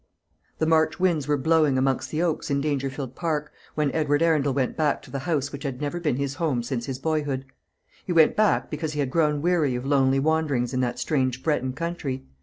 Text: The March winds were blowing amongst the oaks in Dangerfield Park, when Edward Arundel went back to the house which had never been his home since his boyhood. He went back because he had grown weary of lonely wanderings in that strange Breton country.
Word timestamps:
The 0.57 0.65
March 0.65 0.99
winds 0.99 1.27
were 1.27 1.37
blowing 1.37 1.77
amongst 1.77 2.09
the 2.09 2.23
oaks 2.23 2.49
in 2.49 2.59
Dangerfield 2.59 3.13
Park, 3.13 3.53
when 3.75 3.91
Edward 3.91 4.23
Arundel 4.23 4.51
went 4.51 4.75
back 4.75 5.03
to 5.03 5.11
the 5.11 5.19
house 5.29 5.51
which 5.51 5.61
had 5.61 5.79
never 5.79 5.99
been 5.99 6.15
his 6.15 6.33
home 6.37 6.63
since 6.63 6.87
his 6.87 6.97
boyhood. 6.97 7.45
He 8.03 8.11
went 8.11 8.35
back 8.35 8.71
because 8.71 8.93
he 8.93 8.99
had 8.99 9.11
grown 9.11 9.43
weary 9.43 9.75
of 9.75 9.85
lonely 9.85 10.19
wanderings 10.19 10.73
in 10.73 10.79
that 10.79 10.97
strange 10.97 11.43
Breton 11.43 11.73
country. 11.73 12.25